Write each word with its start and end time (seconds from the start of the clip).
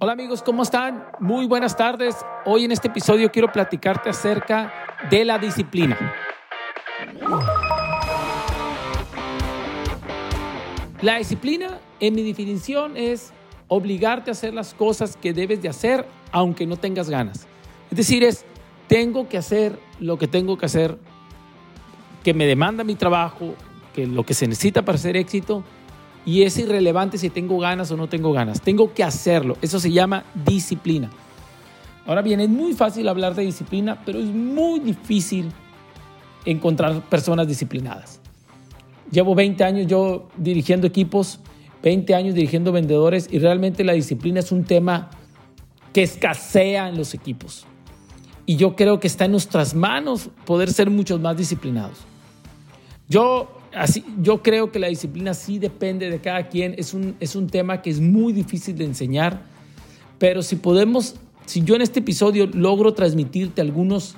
Hola 0.00 0.12
amigos, 0.12 0.44
¿cómo 0.44 0.62
están? 0.62 1.06
Muy 1.18 1.46
buenas 1.46 1.76
tardes. 1.76 2.14
Hoy 2.44 2.64
en 2.64 2.70
este 2.70 2.86
episodio 2.86 3.32
quiero 3.32 3.50
platicarte 3.50 4.08
acerca 4.08 4.72
de 5.10 5.24
la 5.24 5.40
disciplina. 5.40 5.98
La 11.02 11.18
disciplina, 11.18 11.80
en 11.98 12.14
mi 12.14 12.22
definición, 12.22 12.96
es 12.96 13.32
obligarte 13.66 14.30
a 14.30 14.34
hacer 14.34 14.54
las 14.54 14.72
cosas 14.72 15.16
que 15.16 15.32
debes 15.32 15.62
de 15.62 15.68
hacer 15.68 16.06
aunque 16.30 16.64
no 16.64 16.76
tengas 16.76 17.10
ganas. 17.10 17.48
Es 17.90 17.96
decir, 17.96 18.22
es 18.22 18.44
tengo 18.86 19.28
que 19.28 19.36
hacer 19.36 19.80
lo 19.98 20.16
que 20.16 20.28
tengo 20.28 20.56
que 20.58 20.66
hacer, 20.66 20.96
que 22.22 22.34
me 22.34 22.46
demanda 22.46 22.84
mi 22.84 22.94
trabajo, 22.94 23.56
que 23.96 24.06
lo 24.06 24.24
que 24.24 24.34
se 24.34 24.46
necesita 24.46 24.84
para 24.84 24.96
ser 24.96 25.16
éxito 25.16 25.64
y 26.24 26.42
es 26.42 26.58
irrelevante 26.58 27.18
si 27.18 27.30
tengo 27.30 27.58
ganas 27.58 27.90
o 27.90 27.96
no 27.96 28.08
tengo 28.08 28.32
ganas. 28.32 28.60
Tengo 28.60 28.92
que 28.92 29.02
hacerlo. 29.02 29.56
Eso 29.62 29.80
se 29.80 29.90
llama 29.90 30.24
disciplina. 30.34 31.10
Ahora 32.06 32.22
bien, 32.22 32.40
es 32.40 32.48
muy 32.48 32.72
fácil 32.72 33.08
hablar 33.08 33.34
de 33.34 33.42
disciplina, 33.44 34.02
pero 34.04 34.18
es 34.18 34.26
muy 34.26 34.80
difícil 34.80 35.52
encontrar 36.44 37.02
personas 37.02 37.46
disciplinadas. 37.46 38.20
Llevo 39.10 39.34
20 39.34 39.64
años 39.64 39.86
yo 39.86 40.28
dirigiendo 40.36 40.86
equipos, 40.86 41.40
20 41.82 42.14
años 42.14 42.34
dirigiendo 42.34 42.72
vendedores 42.72 43.28
y 43.30 43.38
realmente 43.38 43.84
la 43.84 43.92
disciplina 43.92 44.40
es 44.40 44.52
un 44.52 44.64
tema 44.64 45.10
que 45.92 46.02
escasea 46.02 46.88
en 46.88 46.96
los 46.96 47.14
equipos. 47.14 47.66
Y 48.46 48.56
yo 48.56 48.76
creo 48.76 49.00
que 49.00 49.06
está 49.06 49.26
en 49.26 49.32
nuestras 49.32 49.74
manos 49.74 50.30
poder 50.46 50.72
ser 50.72 50.90
muchos 50.90 51.20
más 51.20 51.36
disciplinados. 51.36 51.98
Yo 53.08 53.57
así, 53.74 54.04
yo 54.20 54.42
creo 54.42 54.70
que 54.72 54.78
la 54.78 54.88
disciplina 54.88 55.34
sí 55.34 55.58
depende 55.58 56.10
de 56.10 56.20
cada 56.20 56.48
quien. 56.48 56.74
Es 56.78 56.94
un, 56.94 57.16
es 57.20 57.36
un 57.36 57.48
tema 57.48 57.82
que 57.82 57.90
es 57.90 58.00
muy 58.00 58.32
difícil 58.32 58.76
de 58.76 58.84
enseñar, 58.84 59.42
pero 60.18 60.42
si 60.42 60.56
podemos, 60.56 61.16
si 61.46 61.62
yo 61.62 61.74
en 61.74 61.82
este 61.82 62.00
episodio 62.00 62.46
logro 62.52 62.94
transmitirte 62.94 63.60
algunos 63.60 64.16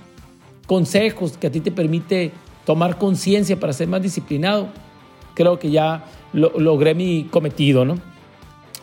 consejos 0.67 1.37
que 1.37 1.49
a 1.49 1.51
ti 1.51 1.61
te 1.61 1.73
permite 1.73 2.33
tomar 2.65 2.99
conciencia 2.99 3.59
para 3.59 3.73
ser 3.73 3.89
más 3.89 4.03
disciplinado, 4.03 4.69
creo 5.35 5.59
que 5.59 5.71
ya 5.71 6.05
logré 6.33 6.95
mi 6.95 7.25
cometido, 7.25 7.85
¿no? 7.85 7.97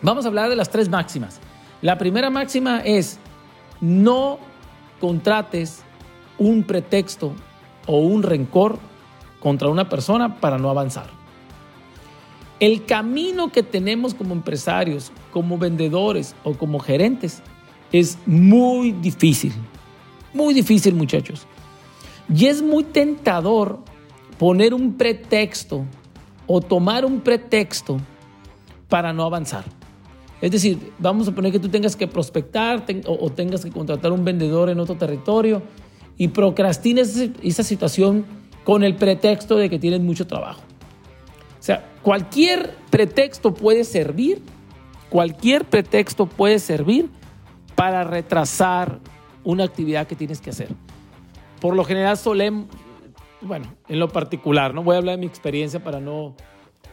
Vamos 0.02 0.26
a 0.26 0.28
hablar 0.28 0.50
de 0.50 0.56
las 0.56 0.70
tres 0.70 0.90
máximas. 0.90 1.40
La 1.82 1.98
primera 1.98 2.30
máxima 2.30 2.82
es 2.82 3.20
no 3.82 4.40
contrates 5.00 5.84
un 6.38 6.64
pretexto 6.64 7.34
o 7.86 8.00
un 8.00 8.24
rencor 8.24 8.80
contra 9.40 9.70
una 9.70 9.90
persona 9.90 10.40
para 10.40 10.58
no 10.58 10.70
avanzar. 10.70 11.10
El 12.60 12.86
camino 12.86 13.52
que 13.52 13.62
tenemos 13.62 14.14
como 14.14 14.34
empresarios, 14.34 15.12
como 15.32 15.58
vendedores 15.58 16.36
o 16.44 16.54
como 16.54 16.80
gerentes 16.80 17.42
es 17.92 18.18
muy 18.26 18.92
difícil. 18.92 19.54
Muy 20.34 20.54
difícil, 20.54 20.96
muchachos. 20.96 21.46
Y 22.34 22.48
es 22.48 22.62
muy 22.62 22.84
tentador 22.84 23.80
poner 24.38 24.74
un 24.74 24.94
pretexto 24.94 25.86
o 26.46 26.62
tomar 26.62 27.06
un 27.06 27.22
pretexto 27.22 28.00
para 28.90 29.14
no 29.14 29.24
avanzar. 29.24 29.66
Es 30.42 30.52
decir, 30.52 30.94
vamos 31.00 31.28
a 31.28 31.32
poner 31.32 31.52
que 31.52 31.60
tú 31.60 31.70
tengas 31.70 31.96
que 31.96 32.08
prospectar 32.08 32.86
o, 33.08 33.30
tengas 33.32 33.64
que 33.64 33.72
contratar 33.72 34.12
un 34.12 34.24
vendedor 34.24 34.70
en 34.70 34.80
otro 34.80 34.96
territorio 34.96 35.64
y 36.18 36.28
procrastines 36.30 37.30
esa 37.42 37.64
situación 37.64 38.26
con 38.68 38.84
el 38.84 38.96
pretexto 38.96 39.56
de 39.56 39.70
que 39.70 39.80
tienen 39.80 40.06
mucho 40.06 40.28
trabajo. 40.28 40.60
O 41.58 41.64
sea, 41.64 41.90
cualquier 42.02 42.76
pretexto 42.90 43.54
puede 43.54 43.86
servir, 43.86 44.42
cualquier 45.10 45.64
pretexto 45.64 46.26
puede 46.26 46.60
servir 46.60 47.10
para 47.76 48.04
retrasar 48.04 49.00
una 49.46 49.64
actividad 49.64 50.06
que 50.06 50.18
tienes 50.18 50.42
que 50.42 50.50
hacer. 50.50 50.68
Por 51.62 51.78
lo 51.78 51.86
general 51.86 52.18
solemos, 52.18 52.66
bueno, 53.40 53.74
en 53.88 54.00
lo 54.00 54.10
particular, 54.10 54.74
no 54.74 54.84
voy 54.84 54.96
a 54.96 54.98
hablar 54.98 55.16
de 55.16 55.22
mi 55.22 55.28
experiencia 55.28 55.82
para 55.82 56.02
no, 56.02 56.36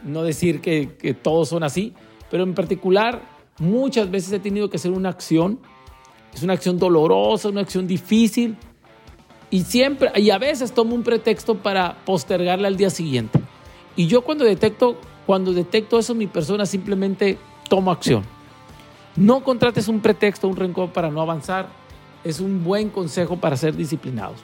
no 0.04 0.22
decir 0.22 0.60
que, 0.60 0.94
que 0.97 1.12
todos 1.12 1.48
son 1.48 1.65
así, 1.65 1.93
pero 2.31 2.44
en 2.44 2.54
particular 2.54 3.21
muchas 3.59 4.09
veces 4.12 4.32
he 4.32 4.38
tenido 4.38 4.71
que 4.71 4.77
hacer 4.77 4.93
una 4.93 5.09
acción, 5.09 5.59
es 6.32 6.44
una 6.44 6.53
acción 6.53 6.78
dolorosa, 6.78 7.48
una 7.48 7.62
acción 7.62 7.88
difícil, 7.88 8.56
y 9.54 9.60
siempre, 9.60 10.10
y 10.20 10.31
a 10.31 10.38
veces 10.38 10.75
tomo 10.75 10.97
un 10.97 11.04
pretexto 11.04 11.54
para 11.54 11.94
postergarla 12.04 12.66
al 12.66 12.76
día 12.76 12.91
siguiente. 12.91 13.38
Y 13.94 14.09
yo 14.09 14.22
cuando 14.22 14.44
detecto, 14.44 14.97
cuando 15.26 15.53
detecto 15.53 15.97
eso, 15.97 16.12
mi 16.12 16.26
persona 16.26 16.66
simplemente 16.66 17.38
tomo 17.69 17.92
acción. 17.92 18.25
No 19.15 19.44
contrates 19.44 19.87
un 19.87 20.00
pretexto, 20.00 20.48
un 20.48 20.56
rencor 20.56 20.92
para 20.92 21.09
no 21.09 21.20
avanzar. 21.20 21.69
Es 22.25 22.41
un 22.41 22.65
buen 22.65 22.91
consejo 22.91 23.37
para 23.37 23.56
ser 23.56 23.76
disciplinados. 23.76 24.41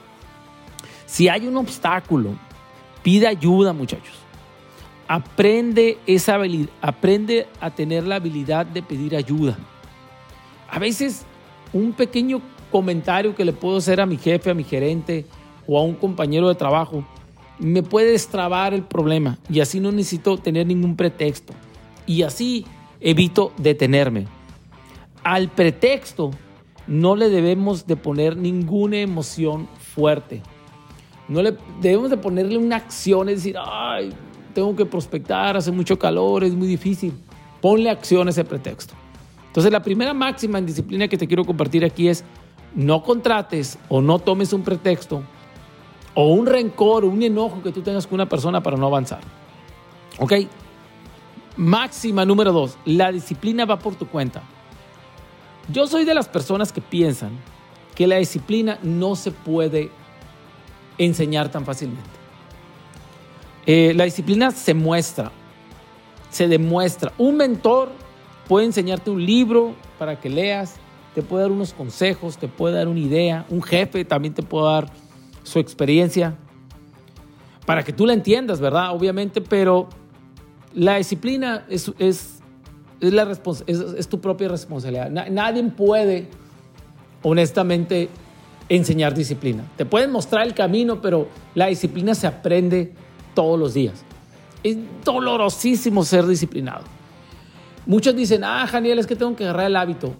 Si 1.07 1.27
hay 1.27 1.45
un 1.45 1.57
obstáculo, 1.57 2.29
pide 3.03 3.27
ayuda, 3.27 3.73
muchachos. 3.73 4.15
Aprende 5.09 5.97
esa 6.07 6.35
habilidad, 6.35 6.69
aprende 6.81 7.49
a 7.59 7.69
tener 7.69 8.07
la 8.07 8.15
habilidad 8.15 8.65
de 8.65 8.81
pedir 8.81 9.17
ayuda. 9.17 9.57
A 10.69 10.79
veces 10.79 11.25
un 11.73 11.91
pequeño 11.91 12.41
comentario 12.71 13.35
que 13.35 13.45
le 13.45 13.53
puedo 13.53 13.77
hacer 13.77 14.01
a 14.01 14.05
mi 14.05 14.17
jefe, 14.17 14.49
a 14.49 14.53
mi 14.53 14.63
gerente 14.63 15.25
o 15.67 15.77
a 15.77 15.83
un 15.83 15.93
compañero 15.93 16.47
de 16.47 16.55
trabajo, 16.55 17.05
me 17.59 17.83
puede 17.83 18.11
destrabar 18.11 18.73
el 18.73 18.83
problema 18.83 19.37
y 19.49 19.59
así 19.59 19.79
no 19.79 19.91
necesito 19.91 20.37
tener 20.37 20.65
ningún 20.65 20.95
pretexto. 20.95 21.53
Y 22.07 22.23
así 22.23 22.65
evito 22.99 23.53
detenerme. 23.57 24.25
Al 25.23 25.49
pretexto 25.49 26.31
no 26.87 27.15
le 27.15 27.29
debemos 27.29 27.85
de 27.85 27.95
poner 27.95 28.35
ninguna 28.35 28.97
emoción 28.97 29.67
fuerte. 29.93 30.41
No 31.27 31.41
le 31.41 31.55
debemos 31.79 32.09
de 32.09 32.17
ponerle 32.17 32.57
una 32.57 32.77
acción, 32.77 33.29
es 33.29 33.37
decir, 33.37 33.55
ay, 33.63 34.11
tengo 34.53 34.75
que 34.75 34.85
prospectar, 34.85 35.55
hace 35.55 35.71
mucho 35.71 35.97
calor, 35.97 36.43
es 36.43 36.53
muy 36.53 36.67
difícil. 36.67 37.13
Ponle 37.61 37.89
acción 37.89 38.27
a 38.27 38.31
ese 38.31 38.43
pretexto. 38.43 38.95
Entonces 39.47 39.71
la 39.71 39.81
primera 39.81 40.13
máxima 40.13 40.57
en 40.57 40.65
disciplina 40.65 41.07
que 41.07 41.17
te 41.17 41.27
quiero 41.27 41.45
compartir 41.45 41.85
aquí 41.85 42.07
es 42.07 42.23
no 42.75 43.03
contrates 43.03 43.77
o 43.89 44.01
no 44.01 44.19
tomes 44.19 44.53
un 44.53 44.63
pretexto 44.63 45.23
o 46.13 46.27
un 46.27 46.45
rencor 46.45 47.05
o 47.05 47.07
un 47.07 47.23
enojo 47.23 47.61
que 47.61 47.71
tú 47.71 47.81
tengas 47.81 48.07
con 48.07 48.15
una 48.15 48.27
persona 48.27 48.61
para 48.61 48.77
no 48.77 48.87
avanzar. 48.87 49.21
¿Ok? 50.19 50.33
Máxima 51.57 52.25
número 52.25 52.51
dos, 52.51 52.77
la 52.85 53.11
disciplina 53.11 53.65
va 53.65 53.79
por 53.79 53.95
tu 53.95 54.07
cuenta. 54.07 54.41
Yo 55.71 55.87
soy 55.87 56.05
de 56.05 56.13
las 56.13 56.27
personas 56.27 56.71
que 56.71 56.81
piensan 56.81 57.31
que 57.95 58.07
la 58.07 58.17
disciplina 58.17 58.79
no 58.83 59.15
se 59.15 59.31
puede 59.31 59.91
enseñar 60.97 61.49
tan 61.49 61.65
fácilmente. 61.65 62.09
Eh, 63.65 63.93
la 63.95 64.05
disciplina 64.05 64.51
se 64.51 64.73
muestra, 64.73 65.31
se 66.29 66.47
demuestra. 66.47 67.13
Un 67.17 67.37
mentor 67.37 67.91
puede 68.47 68.65
enseñarte 68.65 69.11
un 69.11 69.25
libro 69.25 69.75
para 69.99 70.19
que 70.19 70.29
leas, 70.29 70.75
te 71.13 71.21
puede 71.21 71.43
dar 71.43 71.51
unos 71.51 71.73
consejos, 71.73 72.37
te 72.37 72.47
puede 72.47 72.75
dar 72.75 72.87
una 72.87 72.99
idea, 72.99 73.45
un 73.49 73.61
jefe 73.61 74.05
también 74.05 74.33
te 74.33 74.43
puede 74.43 74.65
dar 74.65 74.91
su 75.43 75.59
experiencia, 75.59 76.37
para 77.65 77.83
que 77.83 77.93
tú 77.93 78.05
la 78.05 78.13
entiendas, 78.13 78.59
¿verdad? 78.59 78.91
Obviamente, 78.93 79.41
pero 79.41 79.87
la 80.73 80.97
disciplina 80.97 81.65
es, 81.69 81.91
es, 81.99 82.39
es 82.99 83.13
la 83.13 83.31
es, 83.67 84.07
tu 84.07 84.19
propia 84.19 84.47
responsabilidad. 84.47 85.09
nadie 85.09 85.63
puede, 85.63 86.27
honestamente, 87.21 88.09
enseñar 88.69 89.13
disciplina. 89.13 89.63
Te 89.77 89.85
pueden 89.85 90.11
mostrar 90.11 90.45
el 90.45 90.53
camino, 90.53 91.01
pero 91.01 91.27
la 91.55 91.67
disciplina 91.67 92.15
se 92.15 92.27
aprende 92.27 92.93
todos 93.33 93.59
los 93.59 93.73
días. 93.73 94.03
Es 94.63 94.77
dolorosísimo 95.03 96.03
ser 96.03 96.25
disciplinado. 96.25 96.83
Muchos 97.85 98.15
dicen, 98.15 98.43
ah, 98.43 98.65
Janiel, 98.67 98.99
es 98.99 99.07
que 99.07 99.15
tengo 99.15 99.35
que 99.35 99.43
agarrar 99.43 99.67
el 99.67 99.75
hábito. 99.75 100.13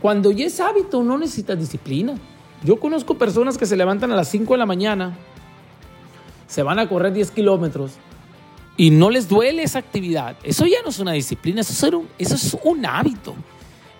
Cuando 0.00 0.30
ya 0.30 0.46
es 0.46 0.60
hábito, 0.60 1.02
no 1.02 1.18
necesitas 1.18 1.58
disciplina. 1.58 2.14
Yo 2.62 2.78
conozco 2.78 3.16
personas 3.16 3.58
que 3.58 3.66
se 3.66 3.76
levantan 3.76 4.12
a 4.12 4.16
las 4.16 4.28
5 4.28 4.54
de 4.54 4.58
la 4.58 4.66
mañana, 4.66 5.16
se 6.46 6.62
van 6.62 6.78
a 6.78 6.88
correr 6.88 7.12
10 7.12 7.30
kilómetros 7.30 7.92
y 8.76 8.90
no 8.90 9.10
les 9.10 9.28
duele 9.28 9.62
esa 9.62 9.78
actividad. 9.78 10.36
Eso 10.42 10.66
ya 10.66 10.82
no 10.82 10.90
es 10.90 10.98
una 10.98 11.12
disciplina, 11.12 11.60
eso 11.60 11.72
es 12.18 12.56
un, 12.62 12.86
hábito. 12.86 13.34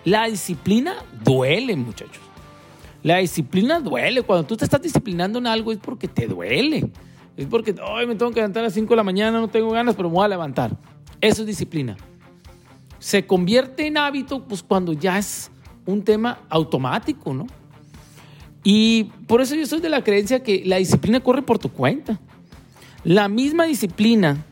La 0.05 0.25
disciplina 0.25 0.95
duele, 1.23 1.75
muchachos. 1.75 2.21
La 3.03 3.17
disciplina 3.17 3.79
duele. 3.79 4.21
Cuando 4.21 4.45
tú 4.45 4.55
te 4.55 4.65
estás 4.65 4.81
disciplinando 4.81 5.39
en 5.39 5.47
algo 5.47 5.71
es 5.71 5.77
porque 5.77 6.07
te 6.07 6.27
duele. 6.27 6.89
Es 7.35 7.45
porque, 7.45 7.75
hoy 7.81 8.07
me 8.07 8.15
tengo 8.15 8.31
que 8.31 8.37
levantar 8.37 8.61
a 8.61 8.67
las 8.67 8.73
5 8.73 8.89
de 8.89 8.95
la 8.95 9.03
mañana, 9.03 9.39
no 9.39 9.47
tengo 9.47 9.69
ganas, 9.71 9.95
pero 9.95 10.09
me 10.09 10.15
voy 10.15 10.25
a 10.25 10.29
levantar. 10.29 10.75
Eso 11.21 11.41
es 11.41 11.47
disciplina. 11.47 11.97
Se 12.99 13.25
convierte 13.25 13.85
en 13.85 13.97
hábito 13.97 14.43
pues 14.43 14.63
cuando 14.63 14.93
ya 14.93 15.17
es 15.17 15.51
un 15.87 16.03
tema 16.03 16.41
automático, 16.49 17.33
¿no? 17.33 17.47
Y 18.63 19.05
por 19.25 19.41
eso 19.41 19.55
yo 19.55 19.65
soy 19.65 19.79
de 19.79 19.89
la 19.89 20.03
creencia 20.03 20.43
que 20.43 20.61
la 20.65 20.77
disciplina 20.77 21.21
corre 21.21 21.41
por 21.41 21.57
tu 21.57 21.69
cuenta. 21.69 22.19
La 23.03 23.27
misma 23.27 23.65
disciplina 23.65 24.45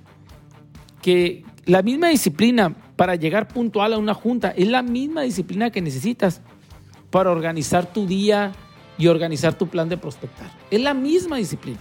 que 1.02 1.44
la 1.66 1.82
misma 1.84 2.10
disciplina 2.10 2.76
para 2.96 3.16
llegar 3.16 3.48
puntual 3.48 3.94
a 3.94 3.98
una 3.98 4.14
junta. 4.14 4.52
Es 4.56 4.68
la 4.68 4.82
misma 4.82 5.22
disciplina 5.22 5.70
que 5.70 5.82
necesitas 5.82 6.42
para 7.12 7.32
organizar 7.32 7.92
tu 7.92 8.06
día 8.08 8.54
y 8.98 9.08
organizar 9.08 9.58
tu 9.58 9.68
plan 9.68 9.90
de 9.90 9.98
prospectar. 9.98 10.50
Es 10.72 10.82
la 10.82 10.94
misma 10.94 11.38
disciplina. 11.38 11.80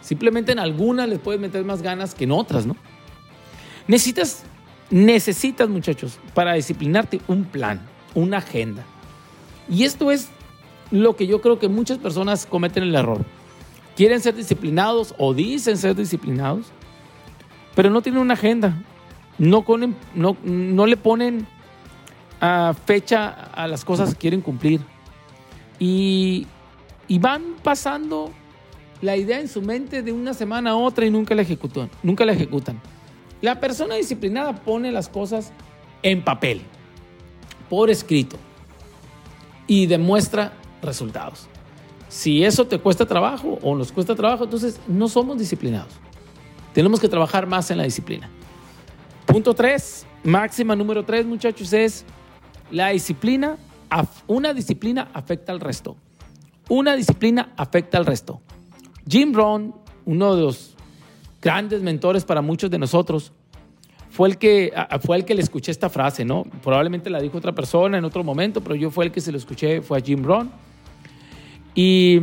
Simplemente 0.00 0.52
en 0.52 0.58
algunas 0.58 1.08
les 1.08 1.18
puedes 1.18 1.40
meter 1.40 1.64
más 1.64 1.82
ganas 1.82 2.14
que 2.14 2.24
en 2.24 2.32
otras, 2.32 2.66
¿no? 2.66 2.76
Necesitas, 3.88 4.44
necesitas, 4.90 5.68
muchachos, 5.68 6.18
para 6.34 6.54
disciplinarte 6.54 7.20
un 7.28 7.44
plan, 7.44 7.80
una 8.16 8.38
agenda. 8.38 8.84
Y 9.68 9.84
esto 9.84 10.10
es 10.10 10.30
lo 10.90 11.14
que 11.14 11.28
yo 11.28 11.40
creo 11.40 11.60
que 11.60 11.68
muchas 11.68 11.98
personas 11.98 12.46
cometen 12.46 12.82
el 12.82 12.94
error. 12.96 13.24
Quieren 13.94 14.20
ser 14.20 14.34
disciplinados 14.34 15.14
o 15.18 15.34
dicen 15.34 15.76
ser 15.76 15.94
disciplinados, 15.94 16.66
pero 17.76 17.90
no 17.90 18.02
tienen 18.02 18.20
una 18.20 18.34
agenda. 18.34 18.82
No, 19.38 19.64
no, 20.14 20.36
no 20.42 20.86
le 20.86 20.96
ponen 20.96 21.46
a 22.40 22.74
fecha 22.86 23.28
a 23.28 23.68
las 23.68 23.84
cosas 23.84 24.10
que 24.10 24.16
quieren 24.16 24.40
cumplir. 24.40 24.80
Y, 25.78 26.46
y 27.06 27.18
van 27.18 27.42
pasando 27.62 28.32
la 29.02 29.16
idea 29.16 29.40
en 29.40 29.48
su 29.48 29.60
mente 29.60 30.02
de 30.02 30.12
una 30.12 30.32
semana 30.32 30.70
a 30.70 30.76
otra 30.76 31.04
y 31.04 31.10
nunca 31.10 31.34
la 31.34 31.42
ejecutan. 31.42 31.90
Nunca 32.02 32.24
la 32.24 32.32
ejecutan. 32.32 32.80
La 33.42 33.60
persona 33.60 33.94
disciplinada 33.96 34.54
pone 34.54 34.90
las 34.90 35.08
cosas 35.08 35.52
en 36.02 36.22
papel, 36.22 36.62
por 37.68 37.90
escrito, 37.90 38.36
y 39.66 39.86
demuestra 39.86 40.52
resultados. 40.82 41.48
Si 42.08 42.44
eso 42.44 42.66
te 42.66 42.78
cuesta 42.78 43.04
trabajo 43.04 43.58
o 43.62 43.74
nos 43.74 43.90
cuesta 43.90 44.14
trabajo, 44.14 44.44
entonces 44.44 44.78
no 44.86 45.08
somos 45.08 45.38
disciplinados. 45.38 45.92
Tenemos 46.72 47.00
que 47.00 47.08
trabajar 47.08 47.46
más 47.46 47.70
en 47.70 47.78
la 47.78 47.84
disciplina. 47.84 48.30
Punto 49.26 49.54
3, 49.54 50.06
máxima 50.22 50.76
número 50.76 51.04
3, 51.04 51.26
muchachos, 51.26 51.72
es 51.72 52.04
la 52.70 52.90
disciplina. 52.90 53.56
Una 54.26 54.54
disciplina 54.54 55.10
afecta 55.12 55.52
al 55.52 55.60
resto. 55.60 55.96
Una 56.68 56.94
disciplina 56.94 57.52
afecta 57.56 57.98
al 57.98 58.06
resto. 58.06 58.40
Jim 59.08 59.32
Brown, 59.32 59.74
uno 60.04 60.36
de 60.36 60.42
los 60.42 60.76
grandes 61.42 61.82
mentores 61.82 62.24
para 62.24 62.40
muchos 62.40 62.70
de 62.70 62.78
nosotros, 62.78 63.32
fue 64.16 64.30
el 64.30 64.38
que, 64.38 64.72
fue 65.02 65.18
el 65.18 65.26
que 65.26 65.34
le 65.34 65.42
escuché 65.42 65.70
esta 65.70 65.90
frase, 65.90 66.24
¿no? 66.24 66.44
Probablemente 66.62 67.10
la 67.10 67.20
dijo 67.20 67.36
otra 67.36 67.52
persona 67.52 67.98
en 67.98 68.04
otro 68.06 68.24
momento, 68.24 68.62
pero 68.62 68.74
yo 68.74 68.90
fue 68.90 69.04
el 69.04 69.12
que 69.12 69.20
se 69.20 69.30
lo 69.30 69.36
escuché, 69.36 69.82
fue 69.82 69.98
a 69.98 70.00
Jim 70.00 70.22
Brown. 70.22 70.50
Y, 71.74 72.22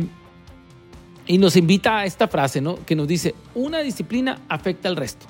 y 1.28 1.38
nos 1.38 1.54
invita 1.54 1.98
a 1.98 2.04
esta 2.04 2.26
frase, 2.26 2.60
¿no? 2.60 2.84
Que 2.84 2.96
nos 2.96 3.06
dice, 3.06 3.36
una 3.54 3.78
disciplina 3.78 4.40
afecta 4.48 4.88
al 4.88 4.96
resto. 4.96 5.26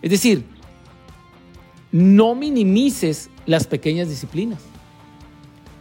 Es 0.00 0.10
decir, 0.10 0.42
no 1.92 2.34
minimices 2.34 3.28
las 3.44 3.66
pequeñas 3.66 4.08
disciplinas. 4.08 4.60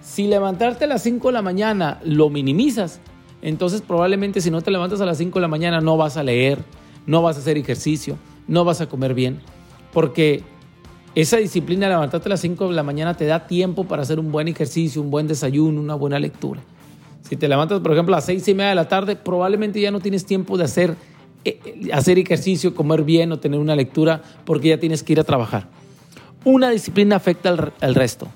Si 0.01 0.27
levantarte 0.27 0.83
a 0.83 0.87
las 0.87 1.01
5 1.03 1.29
de 1.29 1.33
la 1.33 1.41
mañana 1.41 2.01
lo 2.03 2.29
minimizas, 2.29 2.99
entonces 3.41 3.81
probablemente 3.81 4.41
si 4.41 4.51
no 4.51 4.61
te 4.61 4.69
levantas 4.69 4.99
a 4.99 5.05
las 5.05 5.17
5 5.17 5.39
de 5.39 5.43
la 5.43 5.47
mañana 5.47 5.79
no 5.79 5.95
vas 5.95 6.17
a 6.17 6.23
leer, 6.23 6.61
no 7.05 7.21
vas 7.21 7.37
a 7.37 7.39
hacer 7.39 7.57
ejercicio, 7.57 8.17
no 8.49 8.65
vas 8.65 8.81
a 8.81 8.89
comer 8.89 9.13
bien, 9.13 9.39
porque 9.91 10.43
esa 11.15 11.37
disciplina 11.37 11.89
levantarte 11.89 12.29
a 12.29 12.31
las 12.31 12.41
5 12.41 12.69
de 12.69 12.75
la 12.75 12.83
mañana 12.83 13.15
te 13.15 13.25
da 13.25 13.47
tiempo 13.47 13.85
para 13.85 14.03
hacer 14.03 14.19
un 14.19 14.31
buen 14.31 14.47
ejercicio, 14.47 15.01
un 15.01 15.09
buen 15.09 15.27
desayuno, 15.27 15.81
una 15.81 15.95
buena 15.95 16.19
lectura. 16.19 16.61
Si 17.27 17.35
te 17.35 17.47
levantas, 17.47 17.81
por 17.81 17.91
ejemplo, 17.91 18.13
a 18.15 18.17
las 18.17 18.25
6 18.25 18.47
y 18.47 18.53
media 18.53 18.69
de 18.69 18.75
la 18.75 18.87
tarde, 18.87 19.15
probablemente 19.15 19.81
ya 19.81 19.91
no 19.91 19.99
tienes 19.99 20.25
tiempo 20.25 20.57
de 20.57 20.63
hacer, 20.63 20.95
eh, 21.43 21.59
eh, 21.65 21.89
hacer 21.91 22.19
ejercicio, 22.19 22.75
comer 22.75 23.03
bien 23.03 23.31
o 23.31 23.39
tener 23.39 23.59
una 23.59 23.75
lectura, 23.75 24.21
porque 24.45 24.69
ya 24.69 24.79
tienes 24.79 25.03
que 25.03 25.13
ir 25.13 25.19
a 25.19 25.23
trabajar. 25.23 25.67
Una 26.45 26.69
disciplina 26.69 27.15
afecta 27.15 27.49
al, 27.49 27.73
al 27.81 27.95
resto. 27.95 28.27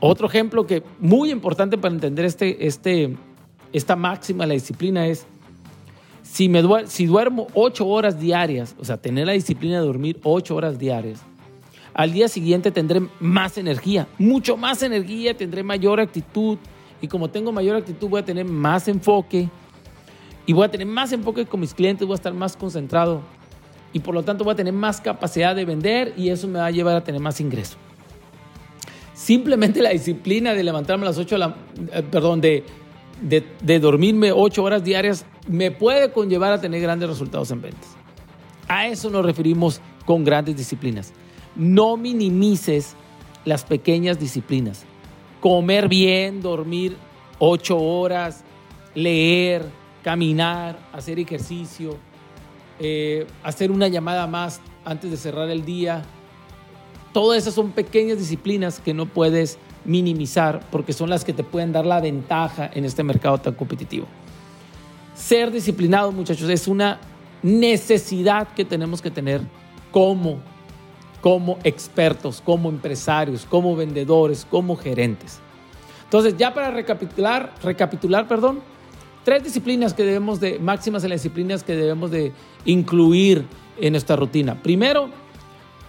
Otro 0.00 0.26
ejemplo 0.26 0.66
que 0.66 0.82
muy 0.98 1.30
importante 1.30 1.78
para 1.78 1.94
entender 1.94 2.24
este, 2.24 2.66
este, 2.66 3.16
esta 3.72 3.94
máxima 3.94 4.44
de 4.44 4.48
la 4.48 4.54
disciplina 4.54 5.06
es, 5.06 5.26
si, 6.26 6.48
me 6.48 6.62
si 6.86 7.06
duermo 7.06 7.46
ocho 7.54 7.86
horas 7.86 8.18
diarias, 8.18 8.74
o 8.78 8.84
sea, 8.84 8.96
tener 8.96 9.26
la 9.26 9.32
disciplina 9.32 9.80
de 9.80 9.86
dormir 9.86 10.18
ocho 10.22 10.56
horas 10.56 10.78
diarias, 10.78 11.20
al 11.94 12.12
día 12.12 12.28
siguiente 12.28 12.70
tendré 12.70 13.08
más 13.20 13.56
energía, 13.56 14.06
mucho 14.18 14.56
más 14.56 14.82
energía, 14.82 15.34
tendré 15.34 15.62
mayor 15.62 16.00
actitud 16.00 16.58
y 17.00 17.08
como 17.08 17.30
tengo 17.30 17.52
mayor 17.52 17.76
actitud 17.76 18.08
voy 18.08 18.20
a 18.20 18.24
tener 18.24 18.44
más 18.44 18.88
enfoque 18.88 19.48
y 20.44 20.52
voy 20.52 20.66
a 20.66 20.70
tener 20.70 20.86
más 20.86 21.12
enfoque 21.12 21.46
con 21.46 21.60
mis 21.60 21.72
clientes, 21.72 22.06
voy 22.06 22.14
a 22.14 22.16
estar 22.16 22.34
más 22.34 22.56
concentrado 22.56 23.22
y 23.92 24.00
por 24.00 24.14
lo 24.14 24.22
tanto 24.22 24.44
voy 24.44 24.52
a 24.52 24.56
tener 24.56 24.74
más 24.74 25.00
capacidad 25.00 25.56
de 25.56 25.64
vender 25.64 26.12
y 26.16 26.28
eso 26.28 26.48
me 26.48 26.58
va 26.58 26.66
a 26.66 26.70
llevar 26.70 26.96
a 26.96 27.04
tener 27.04 27.20
más 27.20 27.40
ingreso. 27.40 27.76
Simplemente 29.14 29.80
la 29.80 29.90
disciplina 29.90 30.52
de 30.52 30.62
levantarme 30.62 31.04
a 31.04 31.08
las 31.08 31.18
8 31.18 31.34
de 31.34 31.38
la, 31.38 31.56
eh, 31.92 32.02
perdón, 32.02 32.42
de 32.42 32.64
de, 33.20 33.78
dormirme 33.78 34.32
ocho 34.32 34.62
horas 34.62 34.84
diarias 34.84 35.24
me 35.48 35.70
puede 35.70 36.12
conllevar 36.12 36.52
a 36.52 36.60
tener 36.60 36.80
grandes 36.80 37.08
resultados 37.08 37.50
en 37.50 37.62
ventas. 37.62 37.96
A 38.68 38.86
eso 38.88 39.10
nos 39.10 39.24
referimos 39.24 39.80
con 40.04 40.24
grandes 40.24 40.56
disciplinas. 40.56 41.12
No 41.54 41.96
minimices 41.96 42.94
las 43.44 43.64
pequeñas 43.64 44.18
disciplinas. 44.18 44.84
Comer 45.40 45.88
bien, 45.88 46.42
dormir 46.42 46.96
ocho 47.38 47.78
horas, 47.78 48.42
leer, 48.94 49.64
caminar, 50.02 50.78
hacer 50.92 51.18
ejercicio, 51.18 51.96
eh, 52.78 53.26
hacer 53.42 53.70
una 53.70 53.88
llamada 53.88 54.26
más 54.26 54.60
antes 54.84 55.10
de 55.10 55.16
cerrar 55.16 55.48
el 55.50 55.64
día. 55.64 56.02
Todas 57.12 57.38
esas 57.38 57.54
son 57.54 57.70
pequeñas 57.70 58.18
disciplinas 58.18 58.80
que 58.80 58.92
no 58.92 59.06
puedes 59.06 59.58
minimizar 59.86 60.60
porque 60.70 60.92
son 60.92 61.10
las 61.10 61.24
que 61.24 61.32
te 61.32 61.44
pueden 61.44 61.72
dar 61.72 61.86
la 61.86 62.00
ventaja 62.00 62.70
en 62.72 62.84
este 62.84 63.02
mercado 63.02 63.38
tan 63.38 63.54
competitivo. 63.54 64.06
Ser 65.14 65.50
disciplinado, 65.50 66.12
muchachos, 66.12 66.48
es 66.50 66.68
una 66.68 66.98
necesidad 67.42 68.48
que 68.48 68.64
tenemos 68.64 69.00
que 69.00 69.10
tener 69.10 69.40
como, 69.90 70.38
como 71.20 71.58
expertos, 71.64 72.42
como 72.44 72.68
empresarios, 72.68 73.46
como 73.46 73.74
vendedores, 73.76 74.46
como 74.48 74.76
gerentes. 74.76 75.40
Entonces, 76.04 76.36
ya 76.36 76.52
para 76.52 76.70
recapitular, 76.70 77.54
recapitular, 77.62 78.28
perdón, 78.28 78.60
tres 79.24 79.42
disciplinas 79.42 79.92
que 79.92 80.04
debemos 80.04 80.38
de, 80.38 80.58
máximas 80.58 81.02
en 81.02 81.10
las 81.10 81.22
disciplinas 81.22 81.64
que 81.64 81.74
debemos 81.74 82.10
de 82.10 82.32
incluir 82.64 83.44
en 83.80 83.92
nuestra 83.92 84.16
rutina. 84.16 84.62
Primero, 84.62 85.10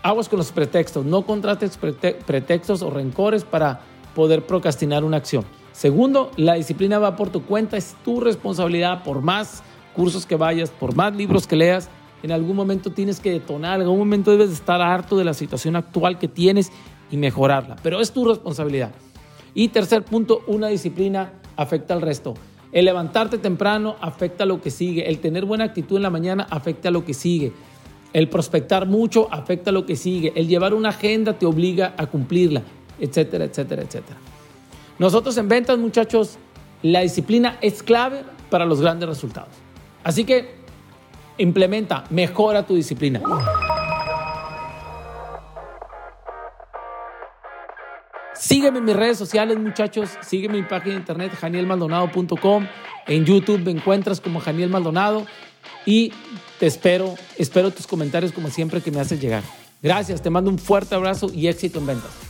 aguas 0.07 0.29
con 0.29 0.37
los 0.37 0.51
pretextos. 0.51 1.05
No 1.05 1.25
contrates 1.25 1.77
pretextos 1.77 2.81
o 2.81 2.89
rencores 2.89 3.43
para 3.43 3.81
poder 4.15 4.45
procrastinar 4.45 5.03
una 5.03 5.17
acción. 5.17 5.45
Segundo, 5.73 6.31
la 6.37 6.55
disciplina 6.55 6.97
va 6.97 7.15
por 7.15 7.29
tu 7.29 7.43
cuenta, 7.43 7.77
es 7.77 7.95
tu 8.03 8.19
responsabilidad. 8.19 9.03
Por 9.03 9.21
más 9.21 9.63
cursos 9.93 10.25
que 10.25 10.35
vayas, 10.35 10.71
por 10.71 10.95
más 10.95 11.15
libros 11.15 11.45
que 11.45 11.55
leas, 11.55 11.89
en 12.23 12.31
algún 12.31 12.55
momento 12.55 12.91
tienes 12.91 13.19
que 13.19 13.31
detonar, 13.31 13.75
en 13.75 13.83
algún 13.83 13.99
momento 13.99 14.31
debes 14.31 14.49
estar 14.51 14.81
harto 14.81 15.17
de 15.17 15.25
la 15.25 15.33
situación 15.33 15.75
actual 15.75 16.17
que 16.17 16.27
tienes 16.27 16.71
y 17.11 17.17
mejorarla. 17.17 17.75
Pero 17.83 17.99
es 18.01 18.11
tu 18.11 18.25
responsabilidad. 18.25 18.91
Y 19.53 19.67
tercer 19.69 20.03
punto, 20.03 20.41
una 20.47 20.67
disciplina 20.67 21.33
afecta 21.55 21.93
al 21.93 22.01
resto. 22.01 22.33
El 22.71 22.85
levantarte 22.85 23.37
temprano 23.37 23.95
afecta 24.01 24.43
a 24.43 24.47
lo 24.47 24.61
que 24.61 24.71
sigue. 24.71 25.07
El 25.09 25.19
tener 25.19 25.45
buena 25.45 25.65
actitud 25.65 25.97
en 25.97 26.03
la 26.03 26.09
mañana 26.09 26.47
afecta 26.49 26.89
a 26.89 26.91
lo 26.91 27.05
que 27.05 27.13
sigue. 27.13 27.53
El 28.13 28.29
prospectar 28.29 28.87
mucho 28.87 29.27
afecta 29.31 29.71
lo 29.71 29.85
que 29.85 29.95
sigue. 29.95 30.33
El 30.35 30.47
llevar 30.47 30.73
una 30.73 30.89
agenda 30.89 31.33
te 31.33 31.45
obliga 31.45 31.93
a 31.97 32.07
cumplirla, 32.07 32.63
etcétera, 32.99 33.45
etcétera, 33.45 33.83
etcétera. 33.83 34.17
Nosotros 34.99 35.37
en 35.37 35.47
ventas, 35.47 35.77
muchachos, 35.77 36.37
la 36.81 37.01
disciplina 37.01 37.57
es 37.61 37.83
clave 37.83 38.23
para 38.49 38.65
los 38.65 38.81
grandes 38.81 39.09
resultados. 39.09 39.53
Así 40.03 40.23
que 40.23 40.55
implementa, 41.37 42.05
mejora 42.09 42.65
tu 42.65 42.75
disciplina. 42.75 43.21
Sígueme 48.47 48.79
en 48.79 48.85
mis 48.85 48.95
redes 48.95 49.17
sociales, 49.17 49.59
muchachos. 49.59 50.11
Sígueme 50.21 50.57
en 50.57 50.63
mi 50.63 50.69
página 50.69 50.93
de 50.93 50.99
internet, 51.01 51.33
janielmaldonado.com. 51.37 52.65
En 53.05 53.25
YouTube 53.25 53.59
me 53.59 53.71
encuentras 53.71 54.21
como 54.21 54.39
Janiel 54.39 54.69
Maldonado. 54.69 55.25
Y 55.85 56.13
te 56.57 56.65
espero, 56.65 57.15
espero 57.37 57.71
tus 57.71 57.87
comentarios 57.87 58.31
como 58.31 58.49
siempre 58.49 58.79
que 58.79 58.89
me 58.89 59.01
haces 59.01 59.19
llegar. 59.19 59.43
Gracias, 59.81 60.21
te 60.21 60.29
mando 60.29 60.49
un 60.49 60.59
fuerte 60.59 60.95
abrazo 60.95 61.29
y 61.33 61.47
éxito 61.47 61.79
en 61.79 61.87
ventas. 61.87 62.26